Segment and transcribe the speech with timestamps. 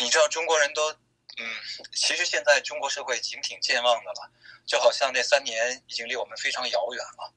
[0.00, 1.46] 你知道中国人都，嗯，
[1.92, 4.30] 其实现在中国社会已经挺健忘的了，
[4.66, 7.34] 就好像那三年已经离我们非常遥远了。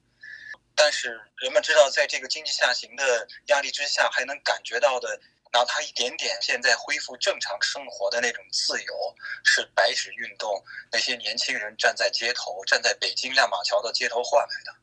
[0.74, 5.20] 但是人们知道，在这个经济下行的压力之下，还能感觉到的，
[5.52, 14.74] 哪怕一点点，现在恢复正常生活的那种自由，是白纸运动那些年轻人站在街头，站在北京亮马桥的街头换来的。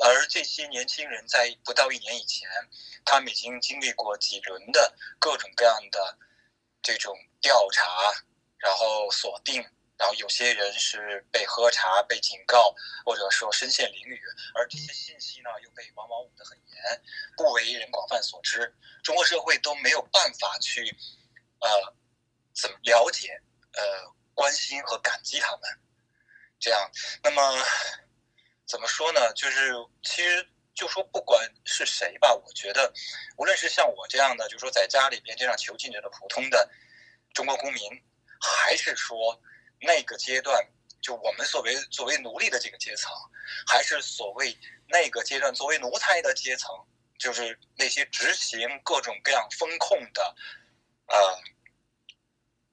[0.00, 2.48] 而这些年轻人在不到一年以前，
[3.04, 6.16] 他们已经经历过几轮的各种各样的
[6.82, 8.12] 这种调查，
[8.58, 9.64] 然后锁定。
[9.98, 12.72] 然后有些人是被喝茶、被警告，
[13.04, 14.16] 或者说身陷囹圄，
[14.54, 17.02] 而这些信息呢又被往往捂得很严，
[17.36, 18.72] 不为人广泛所知。
[19.02, 20.96] 中国社会都没有办法去，
[21.58, 21.68] 呃，
[22.54, 25.62] 怎么了解、呃，关心和感激他们。
[26.60, 26.90] 这样，
[27.24, 27.42] 那么
[28.68, 29.32] 怎么说呢？
[29.32, 29.72] 就是
[30.04, 32.92] 其实就说不管是谁吧，我觉得，
[33.36, 36.70] 无论是像我这样的，就说在家里边这样囚禁着的普通的
[37.34, 37.82] 中国公民，
[38.40, 39.40] 还是说。
[39.80, 40.60] 那个阶段，
[41.00, 43.12] 就我们所谓作为奴隶的这个阶层，
[43.64, 46.68] 还是所谓那个阶段作为奴才的阶层，
[47.16, 50.34] 就是那些执行各种各样风控的，
[51.06, 51.40] 呃，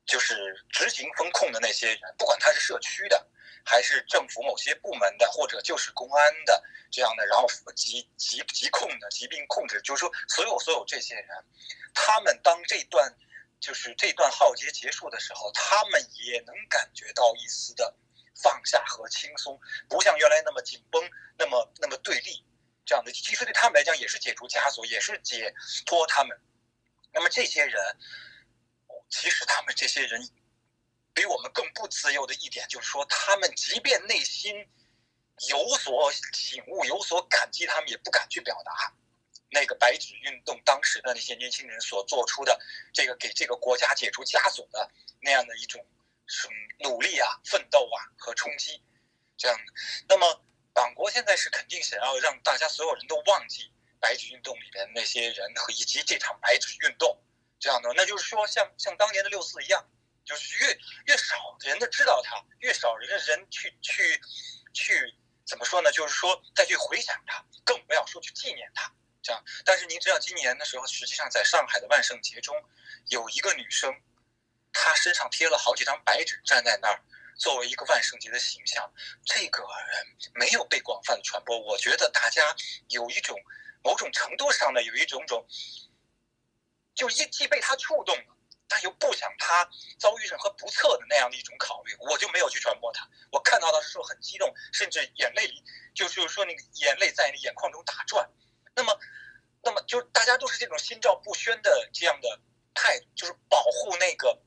[0.07, 3.27] 就是执行风控的那些人，不管他是社区的，
[3.65, 11.27] 还是政府某些部门的，或者就是公安的这样的，然后疾疾疾控的疾病控制，就是说所有所有这些人，
[11.93, 13.13] 他们当这段。
[13.57, 17.95] 就是这段浩劫结束的时候，他们也能感觉到一丝的
[18.35, 21.01] 放下和轻松，不像原来那么紧绷，
[21.35, 22.45] 那么那么对立
[22.85, 23.11] 这样的。
[23.11, 25.51] 其实对他们来讲，也是解除枷锁，也是解
[25.83, 26.37] 脱他们。
[27.11, 27.97] 那么这些人，
[29.09, 30.29] 其实他们这些人
[31.15, 34.53] 比我们更不自由的一点，就是说，他们即便内心
[35.49, 38.93] 有所醒悟、有所感激，他们也不敢去表达。
[39.49, 42.59] 那个白纸运动当时的那些年轻人所做出的
[42.93, 45.85] 这个给这个国家解除枷锁的那样的一种
[46.27, 46.53] 什么
[46.89, 48.83] 努力啊、奋斗啊和冲击，
[49.37, 49.73] 这样的。
[50.09, 50.43] 那么
[50.73, 53.71] 党国现在是肯定想要让大家所有人都忘记
[54.01, 57.17] 白纸运动里边那些人和以及这场白纸运动，
[57.57, 57.93] 这样的。
[57.95, 59.85] 那就是说，像像当年的六四一样，
[60.25, 64.19] 就是越越少人的知道他，越少人的人去去
[64.73, 65.15] 去
[65.45, 65.91] 怎么说呢？
[65.91, 68.91] 就是说再去回想他，更不要说去纪念他。
[69.21, 72.55] 这样，但是您知道，今年的时候，实际上在上海的万圣节中，
[73.07, 73.91] 有一个女生，
[74.71, 77.01] 她身上贴了好几张白纸，站在那儿，
[77.35, 78.93] 作为一个万圣节的形象。
[79.25, 81.59] 这个人没有被广泛的传播。
[81.59, 82.55] 我觉得大家
[82.89, 83.35] 有一种
[83.83, 85.43] 某种程度上的有一种种，
[86.93, 88.34] 就一既被他触动了，
[88.67, 93.07] 但又不想他遭遇任何不测的那样的一种考虑，我就没有去传播他。
[93.31, 98.29] 我看到的时候很激动，甚至眼泪里就就是说那个眼泪在你眼眶中打转。
[98.75, 98.99] 那么，
[99.61, 102.39] 那么就大家都是这种心照不宣的这样的
[102.73, 104.41] 态度，就是保护那个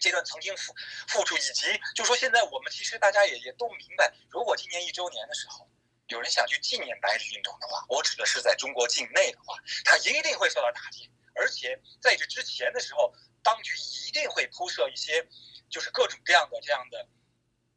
[0.00, 0.74] 阶段曾经付
[1.08, 5.68] 付出，以及就说现在我们其实大家也也都明白，如果今年一周年的时候
[6.08, 13.12] 有人想去纪念白纸运动的话，我指的是在中国境内的话，他一定会受到打击，而且在这之前的时候，
[13.46, 13.72] 当局
[14.08, 15.24] 一定会铺设一些
[15.70, 17.06] 就是各种各样的这样的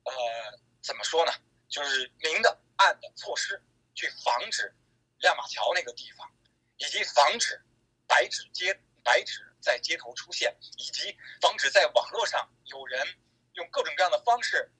[0.03, 0.11] 呃
[0.81, 1.31] 怎么说呢，
[1.69, 3.61] 就是明的暗的措施
[3.93, 4.73] 去防止。
[5.21, 6.31] 亮马桥那个地方，
[6.77, 7.61] 以及防止
[8.07, 13.05] 白纸街白纸在街头出现，以及防止在网络上有人
[13.55, 14.71] 用各种各样的方式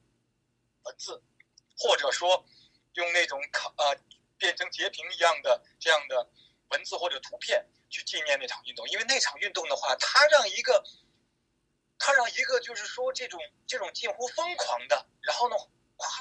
[0.83, 1.21] 文字，
[1.77, 2.45] 或者说
[2.93, 3.93] 用那种卡呃
[4.37, 6.25] 变成截屏一样的这样的
[6.69, 9.67] 文字或者图片去纪念那场运动，因为那场运动
[10.19, 10.83] 他，让一个
[11.97, 15.55] 他让一个就是说这种这种近乎疯狂的，然后呢。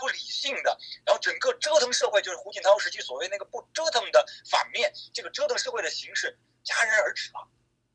[0.01, 0.77] 不理性的，
[1.07, 7.49] 然后整个折腾社会，就是胡锦涛时期所谓那个不折腾的反面，这个折腾社会的形式戛然而止了，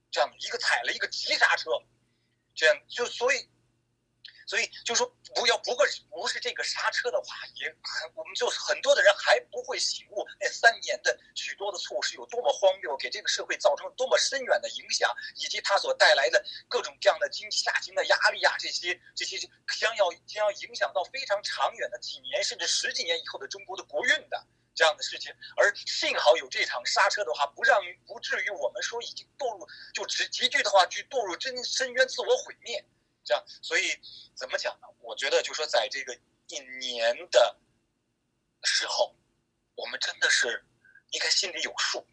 [0.10, 1.72] 这样一个踩了一个急刹车，
[2.56, 3.50] 这样就所以。
[4.54, 19.40] 所以就说不要，不过不是这个刹车的话，也很我们就很多的人还不会醒悟那三年的许多的错误是有多么荒谬，给这个社会造成了多么深远的影响，以及它所带来的各种各样的经济下行的压力啊，这些这些
[19.80, 24.46] 将要将要影响到非常长远的几年甚至十几年以后的中国的国运的
[24.76, 25.34] 这样的事情。
[25.58, 32.86] 而幸好有这场刹车的话，不让不至于我们说已经堕入就直极具的话去堕入真深渊自我毁灭。
[33.24, 33.84] 这样，所以
[34.36, 34.88] 怎么讲呢？
[35.00, 36.14] 我觉得，就说在这个
[36.48, 37.58] 一年的
[38.64, 39.16] 时候，
[39.76, 40.66] 我们真的是
[41.12, 42.06] 应该心里有数。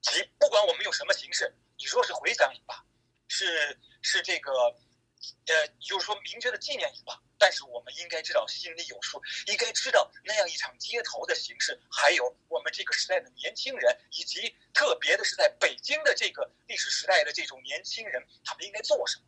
[0.00, 2.84] 即不管我们用什么形式，你说是回想也罢，
[3.28, 19.24] 是是这个，呃，就是说明确的纪念也罢，但是我们应该知道心里有数，应该知道那样一场街头的形式，还有我们这个时代的年轻人，以及特别的是在北京的这个历史时代的这种年轻人，他们应该做什么。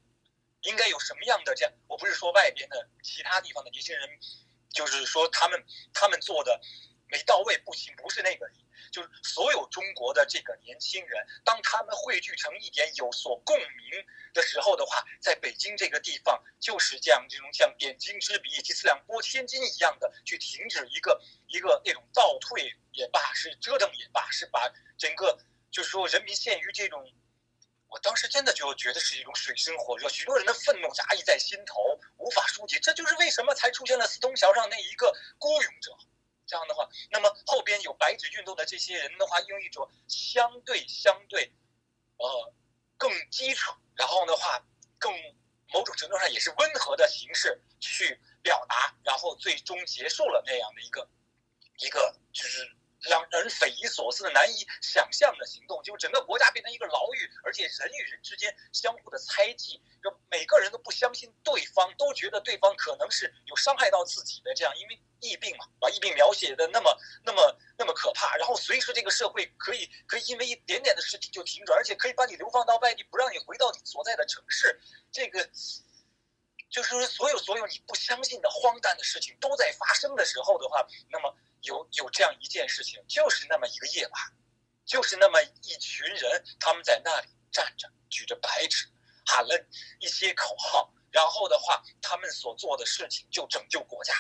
[0.62, 1.72] 应该有什么样的这样？
[1.86, 4.08] 我不是说外边的其他地方的年轻人，
[4.70, 6.60] 就是说他们他们做的
[7.08, 8.48] 没到位不行，不是那个。
[8.90, 25.38] 就是所有中国的这个年轻人，当他们汇聚成一点有所共鸣的时候的话，在北京这个地方，就是这样这种像点睛之笔以及四两拨千斤一样的去停止一个一个那种倒退也罢，是折腾也罢，是把整个
[25.70, 27.04] 就是说人民陷于这种，
[27.88, 35.96] 我当时真的就觉得是一种水深火热，许多人的愤怒压抑在心头，无法疏解，这就是为什么才出现了四通桥上那一个孤勇者。
[36.46, 41.52] 这样的话，那么后边有白纸运动的这些人的话，用一种相对相对，
[42.16, 42.54] 呃，
[42.96, 44.62] 更基础，然后的话
[44.98, 45.12] 更
[45.72, 51.08] 某种程度上也是温和的形式去表达，然后最终结束了那样的一个
[51.78, 52.70] 一个就是。
[53.00, 74.80] 让人匪夷所思的、难以想象的行动，就整个国家变成一个牢狱，而且人与人之间相互的猜忌，就每个人都不相信对方，都觉得对方可能是有伤害到自己的这样，因为疫病嘛，把疫病描写的那么、那么、那么可怕，然后随时这个社会可以可以因为一点点的事情就停转，而且可以把你流放到外地，不让你回到你所在的城市，
[75.10, 75.48] 这个
[76.70, 81.34] 就是说所有所有你不相信的荒诞的事情都在发生的时候的话，那么。
[81.62, 84.22] 有有这样一件事情，就是那么一个夜晚，
[84.86, 88.86] 就是那么一群人，他们在那里站着，举着白纸，
[89.26, 89.66] 喊了
[89.98, 94.14] 一些口号，然后的话，他们所做的事情就拯救国家，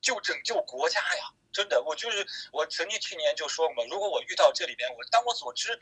[0.00, 1.30] 就拯救国家呀！
[1.52, 5.78] 真的，我就是我曾经去年就说过嘛，如果我遇到这里边，我当我所知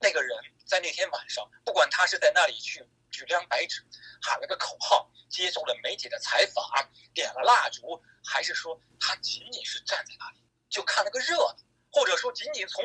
[0.00, 0.34] 那个人
[0.66, 3.80] 在那天晚上，不管他是在那里去举了张白纸，
[4.20, 6.64] 喊了个口号，接受了媒体的采访，
[7.14, 8.02] 点了蜡烛。
[8.24, 10.38] 还是说他仅仅是站在那里
[10.70, 11.56] 就看了个热闹，
[11.90, 12.84] 或者说仅仅从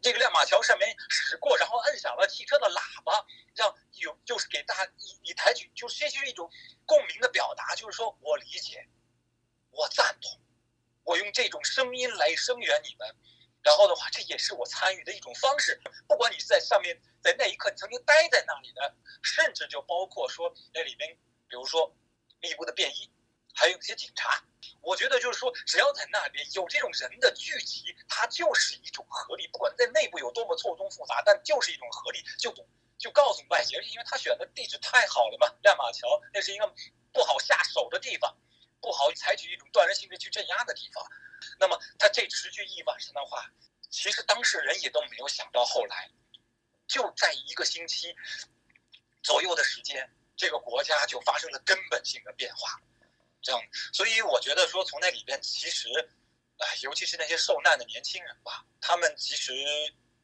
[0.00, 3.22] 这个亮马桥上面驶过，然后摁响了汽车的喇叭，
[3.54, 6.50] 让有就是给大家以以抬举，就是这是一种
[6.86, 8.88] 共鸣的表达，就是说我理解，
[9.70, 10.40] 我赞同，
[11.04, 13.14] 我用这种声音来声援你们，
[13.62, 15.78] 然后的话，这也是我参与的一种方式。
[16.08, 18.96] 不管你是在上面，在那一刻你曾经待在那里的，
[19.40, 21.16] 甚至就包括说那里面，
[21.48, 21.94] 比如说
[22.40, 23.10] 密布的便衣。
[23.52, 24.42] 还有一些警察，
[24.80, 29.48] 我觉得就是说，只要在那边有这种人的聚集，它就是一种合力。
[29.48, 32.54] 不管在内部有多么错综复杂，但就是一种合力，就
[32.96, 36.74] 就告诉外界，因为他选的地址太好了嘛，亮马桥那是一个
[37.12, 38.34] 不好下手的地方，
[38.80, 41.04] 不好采取一种断然性质去镇压的地方。
[41.58, 43.50] 那么他这持续一晚上的话，
[43.90, 46.08] 其实当事人也都没有想到，后来
[46.86, 48.14] 就在一个星期
[49.30, 52.82] 左右的时间，这个国家就发生了根本性的变化。
[53.40, 53.62] 这样，
[53.92, 55.88] 所以我觉得说，从那里边其实，
[56.58, 59.52] 啊，尤其是那些受难的年轻人吧，他们其实，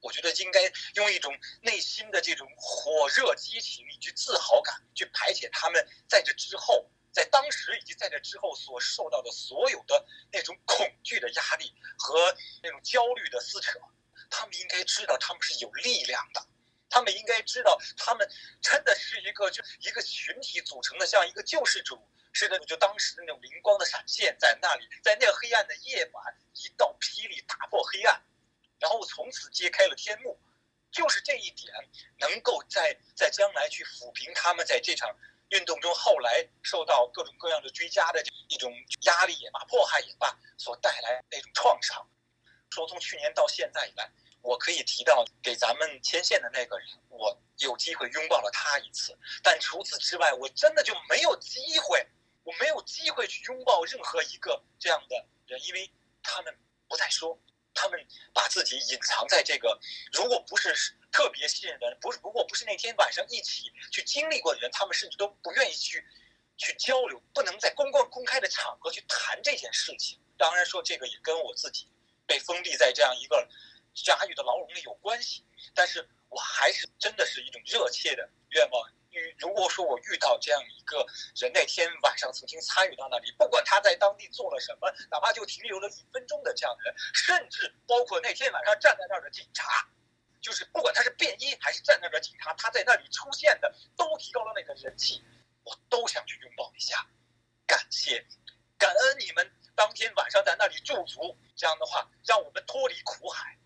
[0.01, 0.61] 我觉得应该
[0.97, 13.79] 用一种内心的这种火热激情以及自豪感去排解他们在这之后，在当时以及在这之后所受到的所有的那种恐惧的压力和那种焦虑的撕扯。
[14.29, 16.46] 他们应该知道他们是有力量的，
[16.89, 18.29] 他们应该知道他们
[18.61, 22.01] 真的是一个就一个群体组成的，像一个救世主。
[22.33, 28.23] 是的，就当时的那种灵光的闪现，在那里，在那个黑暗的夜晚，一道霹雳打破黑暗，
[28.79, 29.95] 然后从此揭开了。
[29.95, 30.39] 天幕。
[30.93, 31.71] 就是这一点，
[32.21, 35.15] 能够在在将来去抚平他们在这场
[35.51, 38.73] 运动中后来受到各种各样的追加的一种
[39.03, 42.09] 压力也罢、迫害也罢所带来那种创伤。
[42.71, 44.11] 说从去年到现在以来，
[44.47, 52.07] 我可以提到给咱们牵线的那个人，我有机会拥抱了他一次，但除此之外，我真的就没有机会。
[52.45, 55.91] 我没有机会去拥抱任何一个这样的人，因为
[56.23, 57.37] 他们不再说，
[57.75, 57.99] 他们
[58.33, 59.77] 把自己隐藏在这个。
[60.13, 60.73] 如果不是
[61.11, 66.07] 特别信任的人，不是如果不是那天晚上一起去经历过的人，他们甚至都不愿意去
[66.57, 70.17] 去交流，不能在公共公开的场合去谈这件事情。
[70.39, 71.89] 当然说这个也跟我自己
[72.29, 73.49] 被封闭在这样一个
[73.97, 75.43] 狭狱的牢笼里有关系，
[75.75, 78.89] 但是我还是真的是一种热切的愿望。
[79.39, 80.99] 如果说我遇到这样一个
[81.35, 89.89] 人，那天晚上曾经参与到那里，不管他在当地做了什么，哪怕就停留了一分钟的这样的人，甚至包括那天晚上站在那儿的警察，
[90.43, 95.25] 就是不管他是便衣还是站在那儿的警察，他在那里出现的都提高了那个人气，
[95.65, 97.07] 我都想去拥抱一下，
[97.67, 98.23] 感谢，
[98.77, 103.57] 感恩你们当天晚上在那里驻足，这样的话让我们脱离苦海。